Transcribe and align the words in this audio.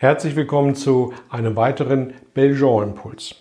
Herzlich 0.00 0.36
willkommen 0.36 0.76
zu 0.76 1.12
einem 1.28 1.56
weiteren 1.56 2.12
Belgian-Impuls. 2.32 3.34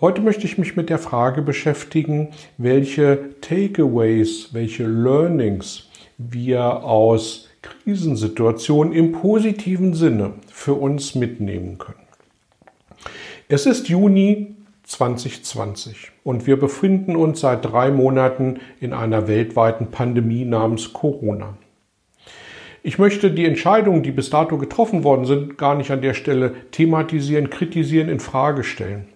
Heute 0.00 0.20
möchte 0.20 0.44
ich 0.44 0.58
mich 0.58 0.74
mit 0.74 0.90
der 0.90 0.98
Frage 0.98 1.42
beschäftigen, 1.42 2.30
welche 2.58 3.36
Takeaways, 3.40 4.48
welche 4.52 4.82
Learnings 4.88 5.88
wir 6.18 6.82
aus 6.82 7.48
Krisensituationen 7.62 8.92
im 8.92 9.12
positiven 9.12 9.94
Sinne 9.94 10.32
für 10.48 10.74
uns 10.74 11.14
mitnehmen 11.14 11.78
können. 11.78 12.02
Es 13.46 13.64
ist 13.64 13.88
Juni 13.88 14.56
2020 14.82 16.10
und 16.24 16.48
wir 16.48 16.58
befinden 16.58 17.14
uns 17.14 17.42
seit 17.42 17.64
drei 17.64 17.92
Monaten 17.92 18.58
in 18.80 18.92
einer 18.92 19.28
weltweiten 19.28 19.92
Pandemie 19.92 20.44
namens 20.44 20.92
Corona. 20.92 21.56
Ich 22.82 22.98
möchte 22.98 23.30
die 23.30 23.44
Entscheidungen, 23.44 24.02
die 24.02 24.10
bis 24.10 24.30
dato 24.30 24.56
getroffen 24.56 25.04
worden 25.04 25.26
sind, 25.26 25.58
gar 25.58 25.74
nicht 25.74 25.90
an 25.90 26.00
der 26.00 26.14
Stelle 26.14 26.54
thematisieren, 26.70 27.50
kritisieren, 27.50 28.08
in 28.08 28.20
Frage 28.20 28.64
stellen. 28.64 29.06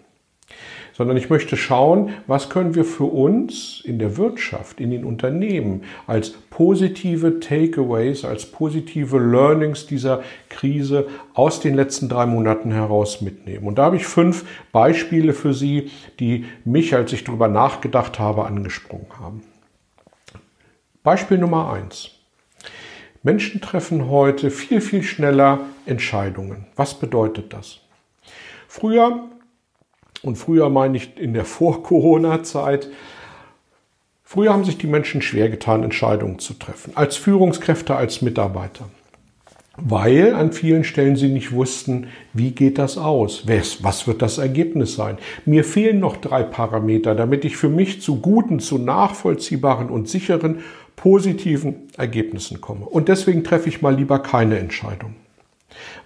Sondern 0.92 1.16
ich 1.16 1.30
möchte 1.30 1.56
schauen, 1.56 2.10
was 2.28 2.50
können 2.50 2.74
wir 2.74 2.84
für 2.84 3.04
uns 3.04 3.80
in 3.84 3.98
der 3.98 4.16
Wirtschaft, 4.16 4.80
in 4.80 4.90
den 4.90 5.04
Unternehmen 5.04 5.82
als 6.06 6.30
positive 6.30 7.40
Takeaways, 7.40 8.24
als 8.24 8.46
positive 8.46 9.18
Learnings 9.18 9.86
dieser 9.86 10.22
Krise 10.50 11.08
aus 11.32 11.58
den 11.58 11.74
letzten 11.74 12.08
drei 12.08 12.26
Monaten 12.26 12.70
heraus 12.70 13.22
mitnehmen. 13.22 13.66
Und 13.66 13.78
da 13.78 13.86
habe 13.86 13.96
ich 13.96 14.06
fünf 14.06 14.44
Beispiele 14.70 15.32
für 15.32 15.54
Sie, 15.54 15.90
die 16.20 16.44
mich, 16.64 16.94
als 16.94 17.12
ich 17.12 17.24
darüber 17.24 17.48
nachgedacht 17.48 18.20
habe, 18.20 18.44
angesprungen 18.44 19.08
haben. 19.18 19.42
Beispiel 21.02 21.38
Nummer 21.38 21.72
eins. 21.72 22.10
Menschen 23.24 23.62
treffen 23.62 24.10
heute 24.10 24.50
viel, 24.50 24.82
viel 24.82 25.02
schneller 25.02 25.60
Entscheidungen. 25.86 26.66
Was 26.76 27.00
bedeutet 27.00 27.54
das? 27.54 27.80
Früher, 28.68 29.30
und 30.22 30.36
früher 30.36 30.68
meine 30.68 30.98
ich 30.98 31.16
in 31.16 31.32
der 31.32 31.44
Vor-Corona-Zeit, 31.46 32.90
früher 34.24 34.52
haben 34.52 34.64
sich 34.64 34.76
die 34.76 34.86
Menschen 34.86 35.22
schwer 35.22 35.48
getan, 35.48 35.82
Entscheidungen 35.82 36.38
zu 36.38 36.52
treffen. 36.52 36.92
Als 36.96 37.16
Führungskräfte, 37.16 37.96
als 37.96 38.20
Mitarbeiter. 38.20 38.90
Weil 39.76 40.34
an 40.34 40.52
vielen 40.52 40.84
Stellen 40.84 41.16
sie 41.16 41.28
nicht 41.28 41.50
wussten, 41.50 42.06
wie 42.32 42.52
geht 42.52 42.78
das 42.78 42.96
aus? 42.96 43.44
Was 43.82 44.06
wird 44.06 44.22
das 44.22 44.38
Ergebnis 44.38 44.94
sein? 44.94 45.18
Mir 45.46 45.64
fehlen 45.64 45.98
noch 45.98 46.16
drei 46.16 46.44
Parameter, 46.44 47.16
damit 47.16 47.44
ich 47.44 47.56
für 47.56 47.68
mich 47.68 48.00
zu 48.00 48.20
guten, 48.20 48.60
zu 48.60 48.78
nachvollziehbaren 48.78 49.90
und 49.90 50.08
sicheren 50.08 50.60
positiven 50.94 51.88
Ergebnissen 51.96 52.60
komme. 52.60 52.86
Und 52.86 53.08
deswegen 53.08 53.42
treffe 53.42 53.68
ich 53.68 53.82
mal 53.82 53.94
lieber 53.94 54.20
keine 54.20 54.58
Entscheidung. 54.58 55.16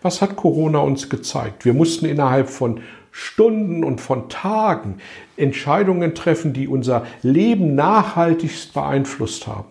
Was 0.00 0.22
hat 0.22 0.36
Corona 0.36 0.78
uns 0.78 1.10
gezeigt? 1.10 1.66
Wir 1.66 1.74
mussten 1.74 2.06
innerhalb 2.06 2.48
von 2.48 2.80
Stunden 3.12 3.84
und 3.84 4.00
von 4.00 4.30
Tagen 4.30 4.98
Entscheidungen 5.36 6.14
treffen, 6.14 6.54
die 6.54 6.68
unser 6.68 7.04
Leben 7.22 7.74
nachhaltigst 7.74 8.72
beeinflusst 8.72 9.46
haben. 9.46 9.68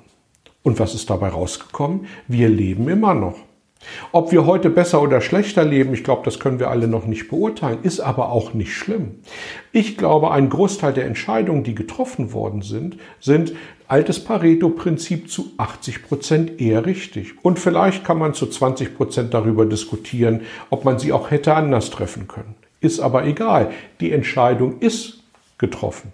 Und 0.61 0.79
was 0.79 0.93
ist 0.93 1.09
dabei 1.09 1.29
rausgekommen? 1.29 2.05
Wir 2.27 2.49
leben 2.49 2.89
immer 2.89 3.15
noch. 3.15 3.46
Ob 4.11 4.31
wir 4.31 4.45
heute 4.45 4.69
besser 4.69 5.01
oder 5.01 5.21
schlechter 5.21 5.63
leben, 5.63 5.93
ich 5.93 6.03
glaube, 6.03 6.23
das 6.25 6.39
können 6.39 6.59
wir 6.59 6.69
alle 6.69 6.87
noch 6.87 7.05
nicht 7.05 7.29
beurteilen, 7.29 7.79
ist 7.83 7.99
aber 7.99 8.31
auch 8.31 8.53
nicht 8.53 8.73
schlimm. 8.73 9.19
Ich 9.71 9.97
glaube, 9.97 10.31
ein 10.31 10.49
Großteil 10.49 10.93
der 10.93 11.05
Entscheidungen, 11.05 11.63
die 11.63 11.75
getroffen 11.75 12.33
worden 12.33 12.61
sind, 12.61 12.97
sind 13.19 13.53
altes 13.87 14.23
Pareto-Prinzip 14.23 15.29
zu 15.29 15.51
80 15.57 16.03
Prozent 16.03 16.61
eher 16.61 16.85
richtig. 16.85 17.33
Und 17.43 17.59
vielleicht 17.59 18.03
kann 18.03 18.17
man 18.17 18.33
zu 18.33 18.47
20 18.47 18.95
Prozent 18.95 19.33
darüber 19.33 19.65
diskutieren, 19.65 20.41
ob 20.69 20.83
man 20.83 20.99
sie 20.99 21.13
auch 21.13 21.31
hätte 21.31 21.53
anders 21.53 21.89
treffen 21.89 22.27
können. 22.27 22.55
Ist 22.81 22.99
aber 22.99 23.25
egal. 23.25 23.71
Die 24.01 24.11
Entscheidung 24.11 24.79
ist 24.79 25.23
getroffen. 25.57 26.11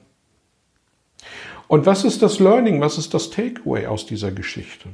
Und 1.68 1.86
was 1.86 2.04
ist 2.04 2.22
das 2.22 2.40
Learning? 2.40 2.82
Was 2.82 2.98
ist 2.98 3.14
das 3.14 3.30
Takeaway 3.32 3.88
aus 3.88 4.06
dieser 4.06 4.32
Geschichte? 4.32 4.90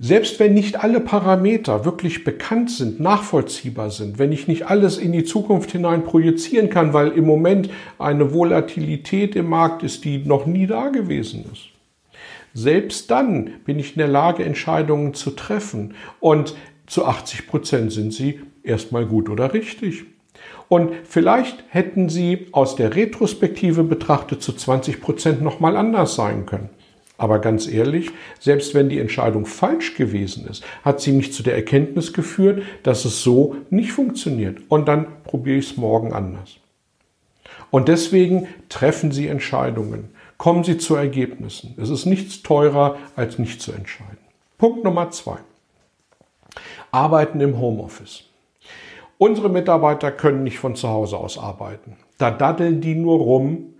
Selbst 0.00 0.40
wenn 0.40 0.54
nicht 0.54 0.82
alle 0.82 1.00
Parameter 1.00 1.84
wirklich 1.84 2.24
bekannt 2.24 2.70
sind, 2.70 2.98
nachvollziehbar 2.98 3.90
sind, 3.90 4.18
wenn 4.18 4.32
ich 4.32 4.48
nicht 4.48 4.66
alles 4.66 4.98
in 4.98 5.12
die 5.12 5.24
Zukunft 5.24 5.70
hinein 5.70 6.04
projizieren 6.04 6.68
kann, 6.68 6.92
weil 6.92 7.12
im 7.12 7.24
Moment 7.24 7.70
eine 7.98 8.34
Volatilität 8.34 9.36
im 9.36 9.48
Markt 9.48 9.82
ist, 9.84 10.04
die 10.04 10.18
noch 10.18 10.46
nie 10.46 10.66
da 10.66 10.88
gewesen 10.88 11.44
ist. 11.52 11.68
Selbst 12.54 13.10
dann 13.10 13.50
bin 13.64 13.78
ich 13.78 13.94
in 13.94 13.98
der 13.98 14.08
Lage, 14.08 14.44
Entscheidungen 14.44 15.14
zu 15.14 15.32
treffen. 15.32 15.94
Und 16.20 16.54
zu 16.86 17.04
80 17.04 17.48
Prozent 17.48 17.92
sind 17.92 18.12
sie 18.12 18.40
erstmal 18.62 19.06
gut 19.06 19.28
oder 19.28 19.52
richtig. 19.54 20.04
Und 20.68 20.92
vielleicht 21.04 21.64
hätten 21.68 22.08
sie 22.08 22.46
aus 22.52 22.76
der 22.76 22.94
Retrospektive 22.94 23.84
betrachtet 23.84 24.42
zu 24.42 24.52
20 24.52 25.00
Prozent 25.00 25.42
nochmal 25.42 25.76
anders 25.76 26.14
sein 26.14 26.46
können. 26.46 26.70
Aber 27.16 27.38
ganz 27.38 27.68
ehrlich, 27.68 28.10
selbst 28.40 28.74
wenn 28.74 28.88
die 28.88 28.98
Entscheidung 28.98 29.46
falsch 29.46 29.94
gewesen 29.94 30.46
ist, 30.48 30.64
hat 30.84 31.00
sie 31.00 31.12
mich 31.12 31.32
zu 31.32 31.42
der 31.42 31.54
Erkenntnis 31.54 32.12
geführt, 32.12 32.62
dass 32.82 33.04
es 33.04 33.22
so 33.22 33.56
nicht 33.70 33.92
funktioniert. 33.92 34.58
Und 34.68 34.88
dann 34.88 35.06
probiere 35.22 35.58
ich 35.58 35.70
es 35.70 35.76
morgen 35.76 36.12
anders. 36.12 36.56
Und 37.70 37.88
deswegen 37.88 38.48
treffen 38.68 39.10
Sie 39.12 39.28
Entscheidungen. 39.28 40.10
Kommen 40.38 40.64
Sie 40.64 40.78
zu 40.78 40.96
Ergebnissen. 40.96 41.74
Es 41.80 41.88
ist 41.88 42.06
nichts 42.06 42.42
teurer, 42.42 42.96
als 43.16 43.38
nicht 43.38 43.62
zu 43.62 43.72
entscheiden. 43.72 44.18
Punkt 44.58 44.84
Nummer 44.84 45.10
zwei. 45.10 45.38
Arbeiten 46.90 47.40
im 47.40 47.58
Homeoffice. 47.58 48.24
Unsere 49.18 49.48
Mitarbeiter 49.48 50.10
können 50.10 50.42
nicht 50.42 50.58
von 50.58 50.76
zu 50.76 50.88
Hause 50.88 51.16
aus 51.16 51.38
arbeiten. 51.38 51.96
Da 52.18 52.30
daddeln 52.30 52.80
die 52.80 52.94
nur 52.94 53.18
rum, 53.18 53.73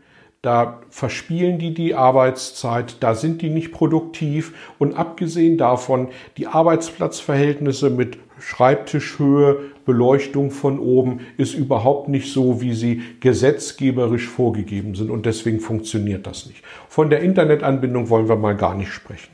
da 0.44 0.80
verspielen 0.90 1.58
die 1.58 1.72
die 1.72 1.94
Arbeitszeit, 1.94 2.96
da 3.00 3.14
sind 3.14 3.40
die 3.40 3.48
nicht 3.48 3.72
produktiv 3.72 4.52
und 4.78 4.94
abgesehen 4.94 5.56
davon 5.56 6.08
die 6.36 6.46
Arbeitsplatzverhältnisse 6.46 7.88
mit 7.88 8.18
Schreibtischhöhe, 8.38 9.70
Beleuchtung 9.86 10.50
von 10.50 10.78
oben 10.78 11.20
ist 11.38 11.54
überhaupt 11.54 12.08
nicht 12.08 12.30
so, 12.32 12.60
wie 12.60 12.74
sie 12.74 13.02
gesetzgeberisch 13.20 14.28
vorgegeben 14.28 14.94
sind 14.94 15.10
und 15.10 15.24
deswegen 15.24 15.60
funktioniert 15.60 16.26
das 16.26 16.46
nicht. 16.46 16.62
Von 16.88 17.08
der 17.08 17.20
Internetanbindung 17.20 18.10
wollen 18.10 18.28
wir 18.28 18.36
mal 18.36 18.56
gar 18.56 18.74
nicht 18.74 18.92
sprechen. 18.92 19.32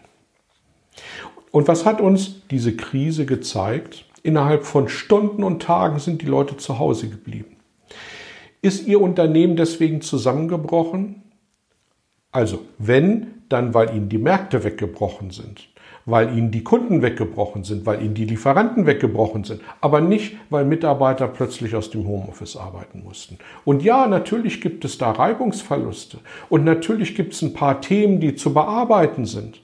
Und 1.50 1.66
was 1.66 1.84
hat 1.84 2.00
uns 2.00 2.46
diese 2.50 2.76
Krise 2.76 3.26
gezeigt? 3.26 4.04
Innerhalb 4.22 4.64
von 4.64 4.88
Stunden 4.88 5.42
und 5.42 5.62
Tagen 5.62 5.98
sind 5.98 6.22
die 6.22 6.26
Leute 6.26 6.56
zu 6.56 6.78
Hause 6.78 7.08
geblieben. 7.08 7.56
Ist 8.62 8.86
Ihr 8.86 9.00
Unternehmen 9.00 9.56
deswegen 9.56 10.02
zusammengebrochen? 10.02 11.22
Also, 12.30 12.60
wenn, 12.78 13.42
dann 13.48 13.74
weil 13.74 13.96
Ihnen 13.96 14.08
die 14.08 14.18
Märkte 14.18 14.62
weggebrochen 14.64 15.30
sind, 15.30 15.68
weil 16.04 16.36
Ihnen 16.36 16.50
die 16.50 16.62
Kunden 16.62 17.02
weggebrochen 17.02 17.64
sind, 17.64 17.86
weil 17.86 18.02
Ihnen 18.02 18.14
die 18.14 18.26
Lieferanten 18.26 18.86
weggebrochen 18.86 19.44
sind, 19.44 19.62
aber 19.80 20.00
nicht, 20.00 20.36
weil 20.50 20.64
Mitarbeiter 20.64 21.26
plötzlich 21.26 21.74
aus 21.74 21.90
dem 21.90 22.06
Homeoffice 22.06 22.56
arbeiten 22.56 23.02
mussten. 23.02 23.38
Und 23.64 23.82
ja, 23.82 24.06
natürlich 24.06 24.60
gibt 24.60 24.84
es 24.84 24.98
da 24.98 25.10
Reibungsverluste 25.10 26.18
und 26.48 26.64
natürlich 26.64 27.14
gibt 27.14 27.32
es 27.32 27.42
ein 27.42 27.54
paar 27.54 27.80
Themen, 27.80 28.20
die 28.20 28.34
zu 28.34 28.52
bearbeiten 28.52 29.24
sind. 29.24 29.60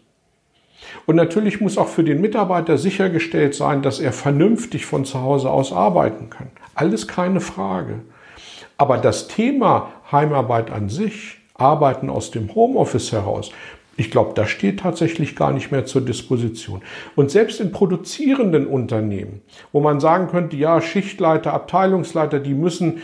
Und 1.05 1.17
natürlich 1.17 1.61
muss 1.61 1.79
auch 1.79 1.89
für 1.89 2.05
den 2.05 2.21
Mitarbeiter 2.21 2.79
sichergestellt 2.79 3.55
sein, 3.55 3.83
dass 3.83 4.01
er 4.01 4.13
vernünftig 4.13 4.87
von 4.87 5.05
zu 5.05 5.21
Hause 5.21 5.51
aus 5.51 5.73
arbeiten 5.73 6.31
kann. 6.31 6.51
Alles 6.75 7.07
keine 7.07 7.41
Frage. 7.41 8.01
Aber 8.79 8.99
das 8.99 9.29
Thema 9.29 9.93
Heimarbeit 10.11 10.71
an 10.71 10.89
sich, 10.89 11.39
Arbeiten 11.55 12.11
aus 12.11 12.31
dem 12.31 12.55
Homeoffice 12.55 13.13
heraus, 13.13 13.51
ich 13.97 14.11
glaube, 14.11 14.33
das 14.35 14.51
steht 14.51 14.81
tatsächlich 14.81 15.37
gar 15.37 15.53
nicht 15.53 15.71
mehr 15.73 15.87
zur 15.87 16.03
Disposition. 16.03 16.83
Und 17.15 17.31
selbst 17.31 17.61
in 17.61 17.73
produzierenden 17.73 18.67
Unternehmen, 18.67 19.41
wo 19.73 19.81
man 19.81 20.01
sagen 20.01 20.29
könnte, 20.29 20.57
ja, 20.57 20.83
Schichtleiter, 20.83 21.55
Abteilungsleiter, 21.55 22.39
die 22.39 22.53
müssen 22.53 23.01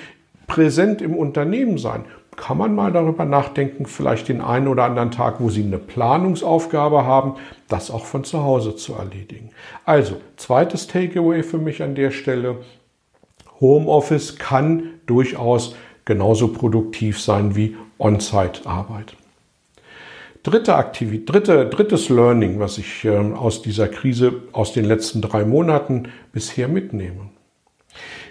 präsent 0.47 1.01
im 1.01 1.17
Unternehmen 1.17 1.79
sein, 1.79 2.05
kann 2.37 2.59
man 2.59 2.75
mal 2.75 2.93
darüber 2.93 3.25
nachdenken, 3.25 3.87
vielleicht 3.87 4.29
den 4.29 4.41
einen 4.41 4.69
oder 4.69 4.85
anderen 4.85 5.11
Tag, 5.11 5.37
wo 5.39 5.51
Sie 5.51 5.63
eine 5.63 5.79
Planungsaufgabe 5.79 7.05
haben, 7.05 7.35
das 7.69 7.91
auch 7.91 8.05
von 8.05 8.25
zu 8.25 8.43
Hause 8.43 8.77
zu 8.77 8.95
erledigen. 8.95 9.51
Also, 9.85 10.17
zweites 10.37 10.87
Takeaway 10.87 11.43
für 11.43 11.59
mich 11.59 11.83
an 11.83 11.95
der 11.95 12.11
Stelle. 12.11 12.57
Homeoffice 13.63 14.37
kann 14.37 14.91
durchaus 15.07 15.75
genauso 16.05 16.49
produktiv 16.49 17.19
sein 17.21 17.57
wie 17.57 17.77
On-Site-Arbeit. 17.99 19.17
Dritte 20.43 20.75
Aktivität, 20.75 21.33
dritte, 21.33 21.67
drittes 21.67 22.09
Learning, 22.09 22.59
was 22.59 22.77
ich 22.77 23.05
äh, 23.05 23.17
aus 23.17 23.63
dieser 23.63 23.87
Krise, 23.87 24.43
aus 24.51 24.73
den 24.73 24.85
letzten 24.85 25.23
drei 25.23 25.45
Monaten 25.45 26.09
bisher 26.33 26.67
mitnehme. 26.67 27.29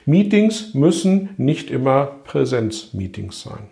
Meetings 0.06 0.74
müssen 0.74 1.30
nicht 1.38 1.72
immer 1.72 2.08
Präsenzmeetings 2.26 3.42
sein. 3.42 3.70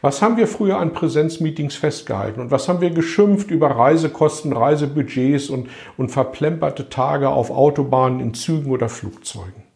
Was 0.00 0.22
haben 0.22 0.36
wir 0.36 0.46
früher 0.46 0.78
an 0.78 0.92
Präsenzmeetings 0.92 1.74
festgehalten 1.74 2.40
und 2.40 2.50
was 2.52 2.68
haben 2.68 2.80
wir 2.80 2.90
geschimpft 2.90 3.50
über 3.50 3.70
Reisekosten, 3.70 4.52
Reisebudgets 4.52 5.48
und, 5.48 5.68
und 5.96 6.10
verplemperte 6.10 6.88
Tage 6.88 7.30
auf 7.30 7.50
Autobahnen, 7.50 8.20
in 8.20 8.34
Zügen 8.34 8.70
oder 8.70 8.88
Flugzeugen? 8.88 9.69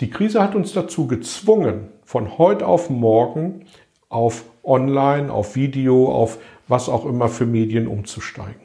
Die 0.00 0.10
Krise 0.10 0.42
hat 0.42 0.54
uns 0.54 0.72
dazu 0.72 1.06
gezwungen, 1.06 1.88
von 2.04 2.38
heute 2.38 2.66
auf 2.66 2.90
morgen 2.90 3.66
auf 4.08 4.44
Online, 4.62 5.32
auf 5.32 5.56
Video, 5.56 6.10
auf 6.10 6.38
was 6.68 6.88
auch 6.88 7.04
immer 7.04 7.28
für 7.28 7.46
Medien 7.46 7.86
umzusteigen. 7.86 8.62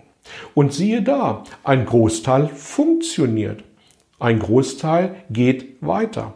Und 0.53 0.73
siehe 0.73 1.01
da, 1.01 1.43
ein 1.63 1.85
Großteil 1.85 2.47
funktioniert. 2.47 3.63
Ein 4.19 4.39
Großteil 4.39 5.15
geht 5.29 5.81
weiter. 5.81 6.35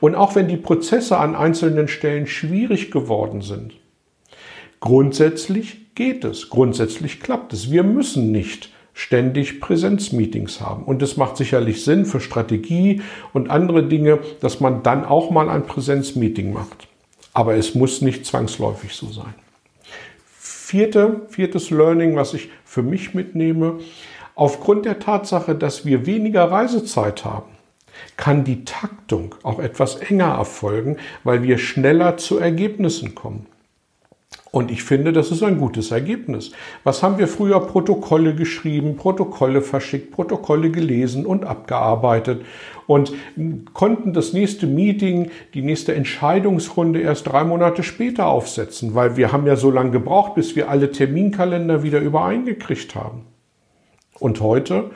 Und 0.00 0.14
auch 0.14 0.34
wenn 0.34 0.48
die 0.48 0.56
Prozesse 0.56 1.18
an 1.18 1.34
einzelnen 1.34 1.88
Stellen 1.88 2.26
schwierig 2.26 2.90
geworden 2.90 3.42
sind, 3.42 3.74
grundsätzlich 4.80 5.94
geht 5.94 6.24
es, 6.24 6.50
grundsätzlich 6.50 7.20
klappt 7.20 7.52
es. 7.52 7.70
Wir 7.70 7.82
müssen 7.82 8.32
nicht 8.32 8.71
ständig 8.94 9.60
Präsenzmeetings 9.60 10.60
haben. 10.60 10.84
Und 10.84 11.02
es 11.02 11.16
macht 11.16 11.36
sicherlich 11.36 11.84
Sinn 11.84 12.04
für 12.04 12.20
Strategie 12.20 13.02
und 13.32 13.50
andere 13.50 13.84
Dinge, 13.84 14.18
dass 14.40 14.60
man 14.60 14.82
dann 14.82 15.04
auch 15.04 15.30
mal 15.30 15.48
ein 15.48 15.66
Präsenzmeeting 15.66 16.52
macht. 16.52 16.88
Aber 17.32 17.54
es 17.54 17.74
muss 17.74 18.02
nicht 18.02 18.26
zwangsläufig 18.26 18.94
so 18.94 19.06
sein. 19.08 19.34
Vierte, 20.38 21.22
viertes 21.28 21.70
Learning, 21.70 22.16
was 22.16 22.34
ich 22.34 22.50
für 22.64 22.82
mich 22.82 23.14
mitnehme, 23.14 23.78
aufgrund 24.34 24.84
der 24.84 24.98
Tatsache, 24.98 25.54
dass 25.54 25.84
wir 25.84 26.06
weniger 26.06 26.44
Reisezeit 26.44 27.24
haben, 27.24 27.50
kann 28.16 28.44
die 28.44 28.64
Taktung 28.64 29.34
auch 29.42 29.58
etwas 29.58 29.96
enger 29.96 30.34
erfolgen, 30.34 30.96
weil 31.24 31.42
wir 31.42 31.58
schneller 31.58 32.16
zu 32.16 32.38
Ergebnissen 32.38 33.14
kommen. 33.14 33.46
Und 34.52 34.70
ich 34.70 34.84
finde, 34.84 35.12
das 35.12 35.30
ist 35.30 35.42
ein 35.42 35.56
gutes 35.56 35.90
Ergebnis. 35.90 36.52
Was 36.84 37.02
haben 37.02 37.16
wir 37.16 37.26
früher 37.26 37.58
Protokolle 37.60 38.34
geschrieben, 38.34 38.96
Protokolle 38.96 39.62
verschickt, 39.62 40.12
Protokolle 40.12 40.70
gelesen 40.70 41.24
und 41.24 41.46
abgearbeitet 41.46 42.44
und 42.86 43.14
konnten 43.72 44.12
das 44.12 44.34
nächste 44.34 44.66
Meeting, 44.66 45.30
die 45.54 45.62
nächste 45.62 45.94
Entscheidungsrunde 45.94 47.00
erst 47.00 47.28
drei 47.28 47.44
Monate 47.44 47.82
später 47.82 48.26
aufsetzen, 48.26 48.94
weil 48.94 49.16
wir 49.16 49.32
haben 49.32 49.46
ja 49.46 49.56
so 49.56 49.70
lange 49.70 49.90
gebraucht, 49.90 50.34
bis 50.34 50.54
wir 50.54 50.68
alle 50.68 50.92
Terminkalender 50.92 51.82
wieder 51.82 52.00
übereingekriegt 52.00 52.94
haben. 52.94 53.22
Und 54.20 54.42
heute 54.42 54.90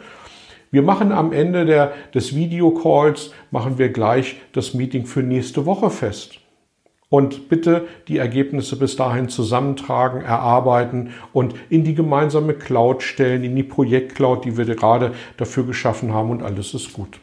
wir 0.71 0.83
machen 0.83 1.13
am 1.13 1.33
Ende 1.33 1.65
der, 1.65 1.95
des 2.13 2.35
Videocalls, 2.35 3.31
machen 3.51 3.79
wir 3.79 3.89
gleich 3.91 4.37
das 4.53 4.75
Meeting 4.75 5.07
für 5.07 5.23
nächste 5.23 5.65
Woche 5.65 5.89
fest. 5.89 6.41
Und 7.09 7.49
bitte 7.49 7.87
die 8.09 8.19
Ergebnisse 8.19 8.77
bis 8.77 8.97
dahin 8.97 9.29
zusammentragen, 9.29 10.23
erarbeiten 10.23 11.15
und 11.33 11.55
in 11.71 11.85
die 11.85 11.95
gemeinsame 11.95 12.55
Cloud 12.55 13.03
stellen, 13.03 13.45
in 13.45 13.55
die 13.55 13.63
Projektcloud, 13.63 14.45
die 14.45 14.57
wir 14.57 14.65
gerade 14.65 15.15
dafür 15.37 15.65
geschaffen 15.65 16.13
haben 16.13 16.31
und 16.31 16.43
alles 16.43 16.75
ist 16.75 16.93
gut. 16.93 17.21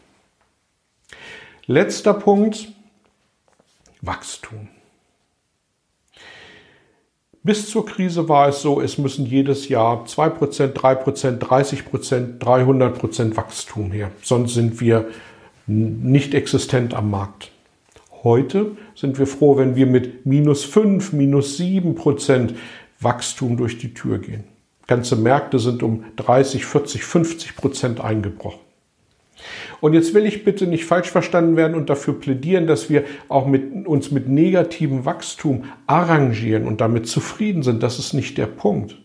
Letzter 1.66 2.14
Punkt, 2.14 2.70
Wachstum. 4.02 4.70
Bis 7.46 7.70
zur 7.70 7.86
Krise 7.86 8.30
war 8.30 8.48
es 8.48 8.62
so, 8.62 8.80
es 8.80 8.98
müssen 8.98 9.26
jedes 9.26 9.68
Jahr 9.68 10.06
2%, 10.06 10.72
3%, 10.72 11.40
30%, 11.40 12.40
300% 12.40 13.36
Wachstum 13.36 13.92
her. 13.92 14.12
Sonst 14.22 14.54
sind 14.54 14.80
wir 14.80 15.10
nicht 15.68 16.34
existent 16.34 16.94
am 16.94 17.10
Markt. 17.10 17.53
Heute 18.24 18.78
sind 18.96 19.20
wir 19.20 19.28
froh, 19.28 19.58
wenn 19.58 19.76
wir 19.76 19.86
mit 19.86 20.26
minus 20.26 20.64
5, 20.64 21.12
minus 21.12 21.58
7 21.58 21.96
Prozent 21.96 22.56
Wachstum 23.02 23.58
durch 23.58 23.78
die 23.78 23.94
Tür 23.94 24.20
gehen. 24.20 24.46
Ganze 24.88 25.18
Märkte 25.18 25.60
sind 25.60 25.84
um 25.84 26.06
30, 26.16 26.66
40, 26.66 27.04
50 27.04 27.56
Prozent 27.58 28.02
eingebrochen. 28.02 28.62
Und 29.82 29.94
jetzt 29.94 30.14
will 30.14 30.26
ich 30.26 30.46
bitte 30.46 30.68
nicht 30.68 30.86
falsch 30.86 31.10
verstanden 31.10 31.58
werden 31.58 31.76
und 31.76 31.90
dafür 31.90 32.18
plädieren, 32.18 32.66
dass 32.66 32.90
wir 32.90 33.04
auch 33.28 33.46
mit, 33.46 33.86
uns 33.86 34.12
mit 34.12 34.30
negativem 34.30 35.04
Wachstum 35.04 35.66
arrangieren 35.86 36.66
und 36.66 36.80
damit 36.80 37.08
zufrieden 37.08 37.64
sind. 37.64 37.84
Das 37.84 38.00
ist 38.00 38.14
nicht 38.14 38.38
der 38.38 38.46
Punkt. 38.46 38.98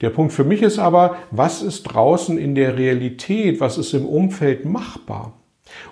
Der 0.00 0.10
Punkt 0.10 0.32
für 0.32 0.44
mich 0.44 0.62
ist 0.62 0.78
aber, 0.78 1.16
was 1.32 1.62
ist 1.62 1.82
draußen 1.84 2.38
in 2.38 2.54
der 2.54 2.76
Realität, 2.76 3.58
was 3.58 3.78
ist 3.78 3.94
im 3.94 4.06
Umfeld 4.06 4.64
machbar? 4.64 5.41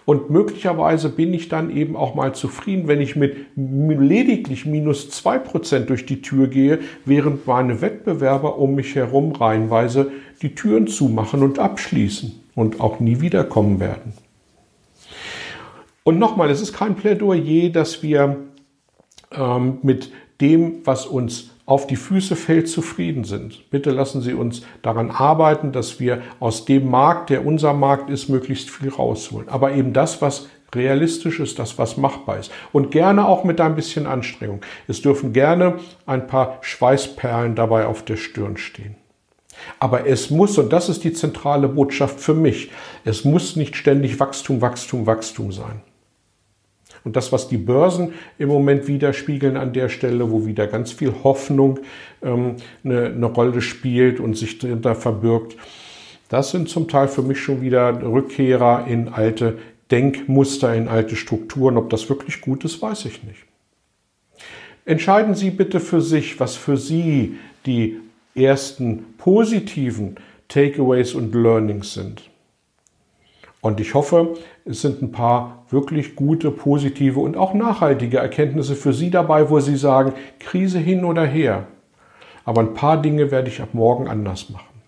Und 0.04 0.30
möglicherweise 0.30 1.08
bin 1.08 1.32
ich 1.34 1.48
dann 1.48 1.74
eben 1.74 1.96
auch 1.96 2.14
mal 2.14 2.34
zufrieden, 2.34 2.88
wenn 2.88 3.00
ich 3.00 3.16
mit 3.16 3.36
lediglich 3.56 4.66
minus 4.66 5.10
zwei 5.10 5.38
Prozent 5.38 5.90
durch 5.90 6.06
die 6.06 6.22
Tür 6.22 6.48
gehe, 6.48 6.80
während 7.04 7.46
meine 7.46 7.80
Wettbewerber 7.80 8.58
um 8.58 8.74
mich 8.74 8.94
herum 8.94 9.32
reihenweise 9.32 10.10
die 10.42 10.54
Türen 10.54 10.86
zumachen 10.86 11.42
und 11.42 11.58
abschließen 11.58 12.32
und 12.54 12.80
auch 12.80 13.00
nie 13.00 13.20
wiederkommen 13.20 13.80
werden. 13.80 14.14
Und 16.02 16.18
nochmal, 16.18 16.50
es 16.50 16.60
ist 16.60 16.72
kein 16.72 16.96
Plädoyer, 16.96 17.68
dass 17.68 18.02
wir 18.02 18.36
ähm, 19.32 19.78
mit 19.82 20.10
dem, 20.40 20.80
was 20.84 21.06
uns 21.06 21.49
auf 21.70 21.86
die 21.86 21.94
Füße 21.94 22.34
fällt, 22.34 22.68
zufrieden 22.68 23.22
sind. 23.22 23.70
Bitte 23.70 23.92
lassen 23.92 24.22
Sie 24.22 24.34
uns 24.34 24.62
daran 24.82 25.12
arbeiten, 25.12 25.70
dass 25.70 26.00
wir 26.00 26.20
aus 26.40 26.64
dem 26.64 26.90
Markt, 26.90 27.30
der 27.30 27.46
unser 27.46 27.74
Markt 27.74 28.10
ist, 28.10 28.28
möglichst 28.28 28.70
viel 28.70 28.88
rausholen. 28.88 29.48
Aber 29.48 29.72
eben 29.72 29.92
das, 29.92 30.20
was 30.20 30.48
realistisch 30.74 31.38
ist, 31.38 31.60
das, 31.60 31.78
was 31.78 31.96
machbar 31.96 32.40
ist. 32.40 32.50
Und 32.72 32.90
gerne 32.90 33.24
auch 33.24 33.44
mit 33.44 33.60
ein 33.60 33.76
bisschen 33.76 34.08
Anstrengung. 34.08 34.62
Es 34.88 35.00
dürfen 35.00 35.32
gerne 35.32 35.78
ein 36.06 36.26
paar 36.26 36.58
Schweißperlen 36.60 37.54
dabei 37.54 37.86
auf 37.86 38.04
der 38.04 38.16
Stirn 38.16 38.56
stehen. 38.56 38.96
Aber 39.78 40.08
es 40.08 40.28
muss, 40.28 40.58
und 40.58 40.72
das 40.72 40.88
ist 40.88 41.04
die 41.04 41.12
zentrale 41.12 41.68
Botschaft 41.68 42.18
für 42.18 42.34
mich, 42.34 42.72
es 43.04 43.24
muss 43.24 43.54
nicht 43.54 43.76
ständig 43.76 44.18
Wachstum, 44.18 44.60
Wachstum, 44.60 45.06
Wachstum 45.06 45.52
sein. 45.52 45.82
Und 47.04 47.16
das, 47.16 47.32
was 47.32 47.48
die 47.48 47.56
Börsen 47.56 48.12
im 48.38 48.48
Moment 48.48 48.86
widerspiegeln 48.88 49.56
an 49.56 49.72
der 49.72 49.88
Stelle, 49.88 50.30
wo 50.30 50.46
wieder 50.46 50.66
ganz 50.66 50.92
viel 50.92 51.12
Hoffnung 51.24 51.80
ähm, 52.22 52.56
eine, 52.84 53.06
eine 53.06 53.26
Rolle 53.26 53.62
spielt 53.62 54.20
und 54.20 54.36
sich 54.36 54.58
dahinter 54.58 54.94
verbirgt, 54.94 55.56
das 56.28 56.52
sind 56.52 56.68
zum 56.68 56.86
Teil 56.86 57.08
für 57.08 57.22
mich 57.22 57.40
schon 57.40 57.60
wieder 57.60 58.02
Rückkehrer 58.02 58.86
in 58.86 59.08
alte 59.08 59.58
Denkmuster, 59.90 60.74
in 60.74 60.86
alte 60.86 61.16
Strukturen. 61.16 61.76
Ob 61.76 61.90
das 61.90 62.08
wirklich 62.08 62.40
gut 62.40 62.64
ist, 62.64 62.80
weiß 62.80 63.06
ich 63.06 63.24
nicht. 63.24 63.44
Entscheiden 64.84 65.34
Sie 65.34 65.50
bitte 65.50 65.80
für 65.80 66.00
sich, 66.00 66.38
was 66.38 66.54
für 66.56 66.76
Sie 66.76 67.36
die 67.66 67.98
ersten 68.34 69.14
positiven 69.18 70.16
Takeaways 70.48 71.14
und 71.14 71.34
Learnings 71.34 71.94
sind. 71.94 72.29
Und 73.60 73.78
ich 73.78 73.94
hoffe, 73.94 74.36
es 74.64 74.80
sind 74.80 75.02
ein 75.02 75.12
paar 75.12 75.64
wirklich 75.68 76.16
gute, 76.16 76.50
positive 76.50 77.20
und 77.20 77.36
auch 77.36 77.52
nachhaltige 77.52 78.18
Erkenntnisse 78.18 78.74
für 78.74 78.92
Sie 78.92 79.10
dabei, 79.10 79.50
wo 79.50 79.60
Sie 79.60 79.76
sagen, 79.76 80.14
Krise 80.38 80.78
hin 80.78 81.04
oder 81.04 81.26
her. 81.26 81.66
Aber 82.44 82.62
ein 82.62 82.74
paar 82.74 83.00
Dinge 83.00 83.30
werde 83.30 83.48
ich 83.48 83.60
ab 83.60 83.70
morgen 83.72 84.08
anders 84.08 84.48
machen. 84.48 84.80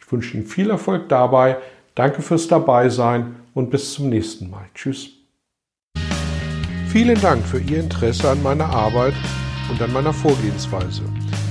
Ich 0.00 0.10
wünsche 0.12 0.36
Ihnen 0.36 0.46
viel 0.46 0.70
Erfolg 0.70 1.08
dabei. 1.08 1.56
Danke 1.94 2.22
fürs 2.22 2.46
Dabeisein 2.46 3.36
und 3.54 3.70
bis 3.70 3.92
zum 3.92 4.08
nächsten 4.08 4.50
Mal. 4.50 4.64
Tschüss. 4.74 5.10
Vielen 6.88 7.20
Dank 7.20 7.44
für 7.44 7.58
Ihr 7.58 7.80
Interesse 7.80 8.30
an 8.30 8.42
meiner 8.42 8.66
Arbeit 8.66 9.14
und 9.70 9.82
an 9.82 9.92
meiner 9.92 10.12
Vorgehensweise. 10.12 11.02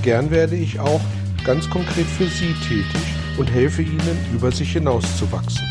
Gern 0.03 0.31
werde 0.31 0.55
ich 0.55 0.79
auch 0.79 1.01
ganz 1.43 1.69
konkret 1.69 2.05
für 2.05 2.27
Sie 2.27 2.53
tätig 2.67 3.15
und 3.37 3.51
helfe 3.51 3.81
Ihnen, 3.81 4.17
über 4.33 4.51
sich 4.51 4.71
hinauszuwachsen 4.73 5.70